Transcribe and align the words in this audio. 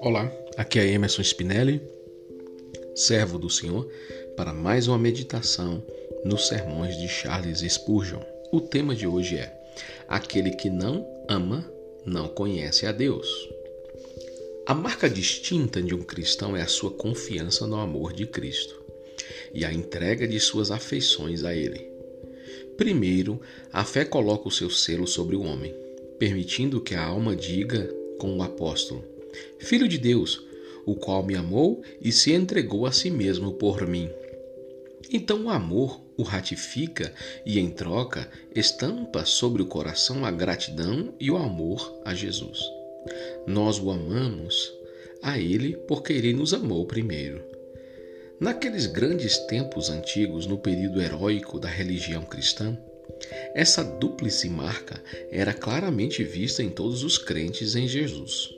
Olá, 0.00 0.32
aqui 0.56 0.78
é 0.78 0.86
Emerson 0.86 1.22
Spinelli, 1.22 1.80
servo 2.96 3.38
do 3.38 3.48
Senhor, 3.48 3.88
para 4.36 4.52
mais 4.52 4.88
uma 4.88 4.98
meditação 4.98 5.82
nos 6.24 6.48
sermões 6.48 6.96
de 6.96 7.08
Charles 7.08 7.60
Spurgeon. 7.60 8.22
O 8.50 8.60
tema 8.60 8.94
de 8.94 9.06
hoje 9.06 9.36
é: 9.36 9.52
Aquele 10.08 10.50
que 10.50 10.68
não 10.68 11.06
ama 11.28 11.70
não 12.04 12.28
conhece 12.28 12.86
a 12.86 12.92
Deus. 12.92 13.28
A 14.66 14.74
marca 14.74 15.08
distinta 15.08 15.82
de 15.82 15.94
um 15.94 16.02
cristão 16.02 16.56
é 16.56 16.62
a 16.62 16.66
sua 16.66 16.90
confiança 16.90 17.66
no 17.66 17.76
amor 17.76 18.12
de 18.12 18.26
Cristo 18.26 18.82
e 19.52 19.64
a 19.64 19.72
entrega 19.72 20.26
de 20.26 20.40
suas 20.40 20.70
afeições 20.70 21.44
a 21.44 21.54
Ele. 21.54 21.89
Primeiro, 22.76 23.40
a 23.72 23.84
fé 23.84 24.04
coloca 24.04 24.48
o 24.48 24.52
seu 24.52 24.70
selo 24.70 25.06
sobre 25.06 25.36
o 25.36 25.42
homem, 25.42 25.74
permitindo 26.18 26.80
que 26.80 26.94
a 26.94 27.04
alma 27.04 27.36
diga 27.36 27.92
com 28.18 28.36
o 28.36 28.42
apóstolo: 28.42 29.04
Filho 29.58 29.88
de 29.88 29.98
Deus, 29.98 30.42
o 30.86 30.94
qual 30.94 31.22
me 31.22 31.34
amou 31.34 31.82
e 32.00 32.10
se 32.12 32.32
entregou 32.32 32.86
a 32.86 32.92
si 32.92 33.10
mesmo 33.10 33.52
por 33.52 33.86
mim. 33.86 34.08
Então 35.12 35.46
o 35.46 35.50
amor 35.50 36.00
o 36.16 36.22
ratifica 36.22 37.12
e, 37.46 37.58
em 37.58 37.70
troca, 37.70 38.30
estampa 38.54 39.24
sobre 39.24 39.62
o 39.62 39.66
coração 39.66 40.24
a 40.24 40.30
gratidão 40.30 41.14
e 41.18 41.30
o 41.30 41.36
amor 41.36 42.00
a 42.04 42.14
Jesus. 42.14 42.60
Nós 43.46 43.78
o 43.78 43.90
amamos 43.90 44.72
a 45.22 45.38
Ele 45.38 45.76
porque 45.88 46.12
Ele 46.12 46.32
nos 46.32 46.52
amou 46.52 46.84
primeiro. 46.84 47.49
Naqueles 48.40 48.86
grandes 48.86 49.36
tempos 49.36 49.90
antigos, 49.90 50.46
no 50.46 50.56
período 50.56 51.02
heróico 51.02 51.60
da 51.60 51.68
religião 51.68 52.22
cristã, 52.22 52.74
essa 53.54 53.84
dúplice 53.84 54.48
marca 54.48 54.98
era 55.30 55.52
claramente 55.52 56.24
vista 56.24 56.62
em 56.62 56.70
todos 56.70 57.04
os 57.04 57.18
crentes 57.18 57.76
em 57.76 57.86
Jesus. 57.86 58.48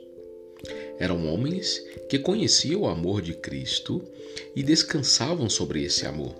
Eram 0.97 1.27
homens 1.27 1.83
que 2.07 2.17
conheciam 2.17 2.83
o 2.83 2.87
amor 2.87 3.21
de 3.21 3.33
Cristo 3.33 4.01
e 4.55 4.63
descansavam 4.63 5.49
sobre 5.49 5.83
esse 5.83 6.05
amor. 6.05 6.33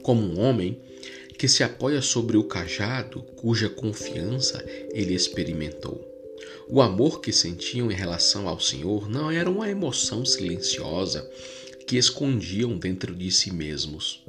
Como 0.00 0.22
um 0.22 0.40
homem 0.40 0.80
que 1.36 1.48
se 1.48 1.62
apoia 1.62 2.00
sobre 2.00 2.38
o 2.38 2.44
cajado 2.44 3.20
cuja 3.36 3.68
confiança 3.68 4.64
ele 4.94 5.12
experimentou. 5.12 6.02
O 6.66 6.80
amor 6.80 7.20
que 7.20 7.30
sentiam 7.30 7.90
em 7.90 7.94
relação 7.94 8.48
ao 8.48 8.58
Senhor 8.58 9.06
não 9.06 9.30
era 9.30 9.50
uma 9.50 9.70
emoção 9.70 10.24
silenciosa 10.24 11.28
que 11.88 11.96
escondiam 11.96 12.76
dentro 12.76 13.14
de 13.14 13.32
si 13.32 13.50
mesmos. 13.50 14.22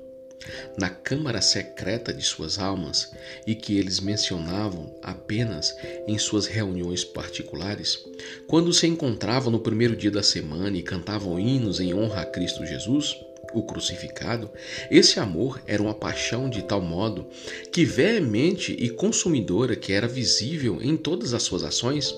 Na 0.77 0.89
câmara 0.89 1.41
secreta 1.41 2.13
de 2.13 2.23
suas 2.23 2.57
almas 2.57 3.11
e 3.45 3.53
que 3.53 3.77
eles 3.77 3.99
mencionavam 3.99 4.95
apenas 5.03 5.75
em 6.07 6.17
suas 6.17 6.45
reuniões 6.45 7.03
particulares, 7.03 7.99
quando 8.47 8.73
se 8.73 8.87
encontravam 8.87 9.51
no 9.51 9.59
primeiro 9.59 9.93
dia 9.93 10.09
da 10.09 10.23
semana 10.23 10.77
e 10.77 10.81
cantavam 10.81 11.37
hinos 11.37 11.81
em 11.81 11.93
honra 11.93 12.21
a 12.21 12.25
Cristo 12.25 12.65
Jesus, 12.65 13.13
o 13.53 13.61
crucificado, 13.61 14.49
esse 14.89 15.19
amor 15.19 15.61
era 15.67 15.83
uma 15.83 15.93
paixão 15.93 16.49
de 16.49 16.61
tal 16.61 16.79
modo 16.79 17.27
que 17.73 17.83
veemente 17.83 18.71
e 18.71 18.89
consumidora 18.89 19.75
que 19.75 19.91
era 19.91 20.07
visível 20.07 20.79
em 20.81 20.95
todas 20.95 21.33
as 21.33 21.43
suas 21.43 21.63
ações, 21.63 22.15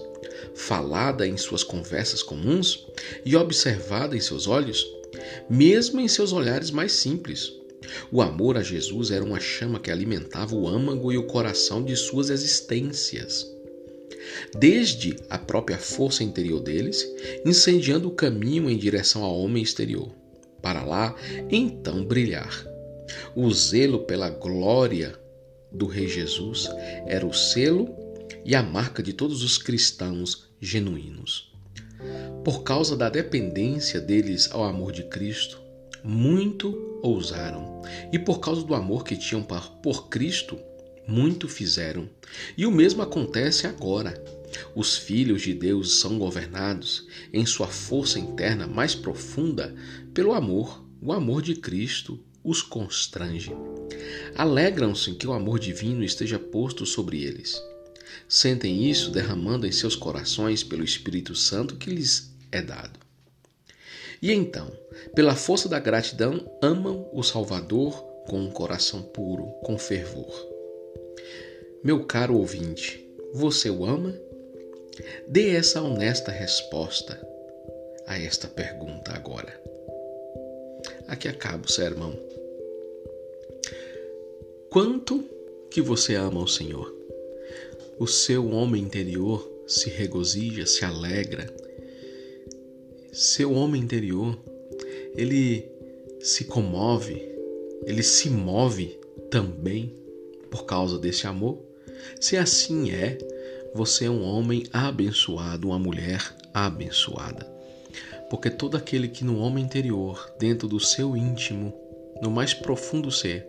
falada 0.53 1.25
em 1.25 1.35
suas 1.35 1.63
conversas 1.63 2.21
comuns 2.21 2.85
e 3.25 3.35
observada 3.35 4.15
em 4.15 4.19
seus 4.19 4.45
olhos, 4.45 5.00
mesmo 5.49 5.99
em 5.99 6.07
seus 6.07 6.31
olhares 6.31 6.71
mais 6.71 6.91
simples. 6.93 7.51
O 8.11 8.21
amor 8.21 8.57
a 8.57 8.63
Jesus 8.63 9.11
era 9.11 9.23
uma 9.23 9.39
chama 9.39 9.79
que 9.79 9.91
alimentava 9.91 10.55
o 10.55 10.67
âmago 10.67 11.11
e 11.11 11.17
o 11.17 11.27
coração 11.27 11.83
de 11.83 11.95
suas 11.95 12.29
existências. 12.29 13.45
Desde 14.57 15.15
a 15.29 15.37
própria 15.37 15.77
força 15.77 16.23
interior 16.23 16.59
deles, 16.59 17.07
incendiando 17.45 18.07
o 18.07 18.15
caminho 18.15 18.69
em 18.69 18.77
direção 18.77 19.23
ao 19.23 19.37
homem 19.39 19.63
exterior, 19.63 20.13
para 20.61 20.83
lá 20.83 21.15
então 21.49 22.05
brilhar. 22.05 22.65
O 23.35 23.51
zelo 23.51 23.99
pela 24.05 24.29
glória 24.29 25.19
do 25.71 25.87
Rei 25.87 26.07
Jesus 26.07 26.69
era 27.07 27.25
o 27.25 27.33
selo 27.33 27.89
e 28.45 28.55
a 28.55 28.61
marca 28.61 29.01
de 29.01 29.13
todos 29.13 29.43
os 29.43 29.57
cristãos 29.57 30.49
genuínos. 30.59 31.50
Por 32.43 32.63
causa 32.63 32.95
da 32.95 33.09
dependência 33.09 33.99
deles 33.99 34.49
ao 34.51 34.63
amor 34.63 34.91
de 34.91 35.03
Cristo, 35.03 35.61
muito 36.03 36.99
ousaram, 37.03 37.81
e 38.11 38.17
por 38.17 38.39
causa 38.39 38.63
do 38.63 38.73
amor 38.73 39.03
que 39.03 39.15
tinham 39.15 39.43
por 39.83 40.09
Cristo, 40.09 40.57
muito 41.07 41.47
fizeram. 41.47 42.09
E 42.57 42.65
o 42.65 42.71
mesmo 42.71 43.01
acontece 43.01 43.67
agora. 43.67 44.23
Os 44.75 44.97
filhos 44.97 45.41
de 45.41 45.53
Deus 45.53 45.99
são 45.99 46.17
governados, 46.17 47.07
em 47.31 47.45
sua 47.45 47.67
força 47.67 48.19
interna 48.19 48.67
mais 48.67 48.95
profunda, 48.95 49.73
pelo 50.13 50.33
amor. 50.33 50.83
O 51.01 51.11
amor 51.11 51.41
de 51.41 51.55
Cristo 51.55 52.19
os 52.43 52.61
constrange. 52.61 53.51
Alegram-se 54.35 55.13
que 55.13 55.27
o 55.27 55.33
amor 55.33 55.59
divino 55.59 56.03
esteja 56.03 56.39
posto 56.39 56.85
sobre 56.85 57.23
eles. 57.23 57.61
Sentem 58.27 58.89
isso 58.89 59.11
derramando 59.11 59.67
em 59.67 59.71
seus 59.71 59.95
corações 59.95 60.63
pelo 60.63 60.83
Espírito 60.83 61.35
Santo 61.35 61.75
que 61.75 61.89
lhes 61.89 62.31
é 62.51 62.61
dado. 62.61 62.99
E 64.21 64.31
então, 64.31 64.71
pela 65.15 65.35
força 65.35 65.67
da 65.67 65.79
gratidão, 65.79 66.49
amam 66.61 67.09
o 67.11 67.23
Salvador 67.23 67.93
com 68.27 68.39
um 68.39 68.51
coração 68.51 69.01
puro, 69.01 69.47
com 69.63 69.77
fervor. 69.77 70.31
Meu 71.83 72.05
caro 72.05 72.37
ouvinte, 72.37 73.03
você 73.33 73.69
o 73.69 73.83
ama? 73.83 74.13
Dê 75.27 75.55
essa 75.55 75.81
honesta 75.81 76.31
resposta 76.31 77.19
a 78.05 78.19
esta 78.19 78.47
pergunta 78.47 79.11
agora. 79.13 79.59
Aqui 81.07 81.27
acaba 81.27 81.65
o 81.65 81.71
sermão. 81.71 82.17
Quanto 84.69 85.23
que 85.71 85.81
você 85.81 86.15
ama 86.15 86.43
o 86.43 86.47
Senhor? 86.47 87.00
O 88.01 88.07
seu 88.07 88.49
homem 88.49 88.81
interior 88.81 89.47
se 89.67 89.87
regozija, 89.87 90.65
se 90.65 90.83
alegra 90.83 91.53
seu 93.13 93.53
homem 93.53 93.79
interior, 93.79 94.39
ele 95.15 95.69
se 96.19 96.45
comove, 96.45 97.21
ele 97.85 98.01
se 98.01 98.27
move 98.27 98.99
também 99.29 99.95
por 100.49 100.65
causa 100.65 100.97
desse 100.97 101.27
amor? 101.27 101.61
Se 102.19 102.35
assim 102.35 102.89
é, 102.89 103.19
você 103.75 104.05
é 104.05 104.09
um 104.09 104.23
homem 104.23 104.63
abençoado, 104.73 105.67
uma 105.67 105.77
mulher 105.77 106.35
abençoada. 106.51 107.45
Porque 108.31 108.49
todo 108.49 108.77
aquele 108.77 109.09
que 109.09 109.23
no 109.23 109.37
homem 109.37 109.63
interior, 109.63 110.33
dentro 110.39 110.67
do 110.67 110.79
seu 110.79 111.15
íntimo, 111.15 111.71
no 112.19 112.31
mais 112.31 112.51
profundo 112.51 113.11
ser, 113.11 113.47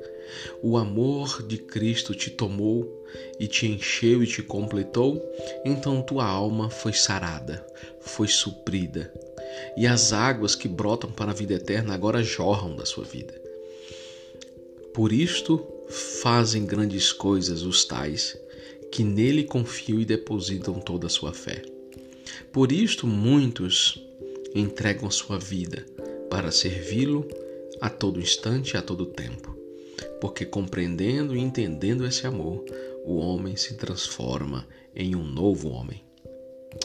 o 0.63 0.77
amor 0.77 1.43
de 1.43 1.59
Cristo 1.59 2.15
te 2.15 2.31
tomou 2.31 3.05
e 3.39 3.47
te 3.47 3.67
encheu 3.67 4.23
e 4.23 4.27
te 4.27 4.43
completou, 4.43 5.23
então 5.65 6.03
tua 6.03 6.25
alma 6.25 6.71
foi 6.71 6.93
sarada, 6.93 7.67
foi 8.01 8.29
suprida, 8.29 9.13
e 9.77 9.87
as 9.87 10.13
águas 10.13 10.55
que 10.55 10.69
brotam 10.69 11.11
para 11.11 11.31
a 11.31 11.35
vida 11.35 11.55
eterna 11.55 11.95
agora 11.95 12.23
jorram 12.23 12.75
da 12.75 12.87
sua 12.87 13.05
vida. 13.05 13.41
Por 14.95 15.13
isto 15.13 15.67
fazem 15.89 16.65
grandes 16.65 17.13
coisas 17.13 17.63
os 17.63 17.85
tais 17.85 18.37
que 18.91 19.03
nele 19.03 19.45
confiam 19.45 19.99
e 19.99 20.05
depositam 20.05 20.75
toda 20.75 21.07
a 21.07 21.11
sua 21.11 21.33
fé. 21.33 21.63
Por 22.53 22.71
isto 22.71 23.07
muitos 23.07 24.03
entregam 24.55 25.11
sua 25.11 25.39
vida 25.39 25.87
para 26.29 26.51
servi-lo 26.51 27.27
a 27.81 27.89
todo 27.89 28.21
instante 28.21 28.75
e 28.75 28.77
a 28.77 28.83
todo 28.83 29.07
tempo, 29.07 29.52
porque 30.21 30.45
compreendendo 30.45 31.37
e 31.37 31.41
entendendo 31.41 32.07
esse 32.07 32.27
amor, 32.27 32.65
o 33.05 33.17
homem 33.17 33.57
se 33.57 33.75
transforma 33.75 34.67
em 34.95 35.15
um 35.15 35.25
novo 35.25 35.69
homem. 35.71 36.03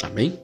Amém? 0.01 0.39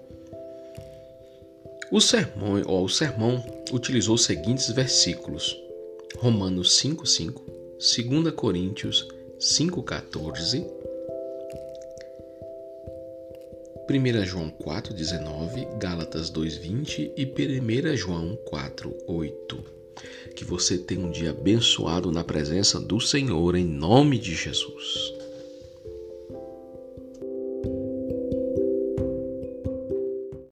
O 1.92 2.02
sermão, 2.02 2.62
ó, 2.66 2.82
o 2.82 2.90
sermão 2.90 3.44
utilizou 3.72 4.16
os 4.16 4.24
seguintes 4.24 4.70
versículos: 4.72 5.56
Romanos 6.18 6.78
5:5, 6.80 7.42
2 7.78 8.34
Coríntios 8.34 9.08
5:14, 9.40 10.66
1 13.90 14.26
João 14.26 14.50
4:19, 14.50 15.68
Gálatas 15.78 16.32
2:20 16.32 17.12
e 17.18 17.26
1 17.26 17.96
João 17.96 18.38
4:8. 18.46 19.83
Que 20.36 20.44
você 20.44 20.78
tenha 20.78 21.06
um 21.06 21.12
dia 21.12 21.30
abençoado 21.30 22.12
na 22.12 22.24
presença 22.24 22.80
do 22.80 23.00
Senhor 23.00 23.56
em 23.56 23.66
nome 23.66 24.18
de 24.18 24.36
Jesus. 24.36 25.14